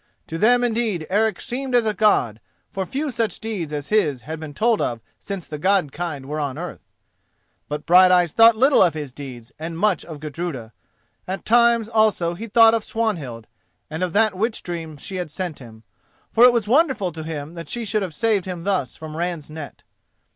To 0.25 0.39
them 0.39 0.63
indeed 0.63 1.05
Eric 1.11 1.39
seemed 1.39 1.75
as 1.75 1.85
a 1.85 1.93
God, 1.93 2.39
for 2.71 2.87
few 2.87 3.11
such 3.11 3.39
deeds 3.39 3.71
as 3.71 3.89
his 3.89 4.23
had 4.23 4.39
been 4.39 4.55
told 4.55 4.81
of 4.81 4.99
since 5.19 5.45
the 5.45 5.59
God 5.59 5.91
kind 5.91 6.25
were 6.25 6.39
on 6.39 6.57
earth. 6.57 6.87
But 7.69 7.85
Brighteyes 7.85 8.31
thought 8.33 8.55
little 8.57 8.81
of 8.81 8.95
his 8.95 9.13
deeds, 9.13 9.51
and 9.59 9.77
much 9.77 10.03
of 10.03 10.19
Gudruda. 10.19 10.73
At 11.27 11.45
times 11.45 11.87
also 11.87 12.33
he 12.33 12.47
thought 12.47 12.73
of 12.73 12.83
Swanhild, 12.83 13.45
and 13.91 14.01
of 14.01 14.11
that 14.13 14.33
witch 14.35 14.63
dream 14.63 14.97
she 14.97 15.23
sent 15.27 15.59
him: 15.59 15.83
for 16.31 16.45
it 16.45 16.51
was 16.51 16.67
wonderful 16.67 17.11
to 17.11 17.21
him 17.21 17.53
that 17.53 17.69
she 17.69 17.85
should 17.85 18.01
have 18.01 18.15
saved 18.15 18.45
him 18.45 18.63
thus 18.63 18.95
from 18.95 19.15
Ran's 19.15 19.51
net. 19.51 19.83